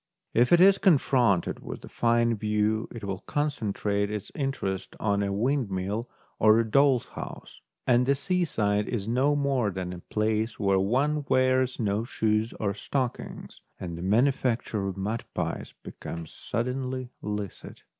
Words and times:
If 0.33 0.51
it 0.51 0.59
is 0.59 0.79
confronted 0.79 1.59
with 1.59 1.85
a 1.85 1.87
fine 1.87 2.35
view, 2.35 2.87
it 2.91 3.03
will 3.03 3.19
con 3.19 3.51
centrate 3.51 4.09
its 4.09 4.31
interest 4.33 4.95
on 4.99 5.21
a 5.21 5.31
windmill 5.31 6.09
or 6.39 6.57
a 6.57 6.65
doll's 6.67 7.05
house, 7.05 7.61
and 7.85 8.07
the 8.07 8.15
seaside 8.15 8.87
is 8.89 9.07
no 9.07 9.35
more 9.35 9.69
than 9.69 9.93
a 9.93 9.99
place 9.99 10.59
where 10.59 10.79
one 10.79 11.23
wears 11.29 11.79
no 11.79 12.03
shoes 12.03 12.51
or 12.59 12.73
stockings, 12.73 13.61
and 13.79 13.95
the 13.95 14.01
manufacture 14.01 14.87
of 14.87 14.97
mud 14.97 15.23
pies 15.35 15.75
becomes 15.83 16.33
suddenly 16.33 17.11
licit. 17.21 17.83